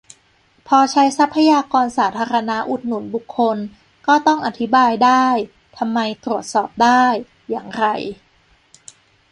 [0.67, 3.57] พอใช้ทรัพยากรสาธารณะอุดหนุนบุคคล
[4.07, 5.25] ก็ต้องอธิบายได้-
[5.77, 7.03] ทำไม ตรวจสอบได้-
[7.49, 7.85] อย่างไร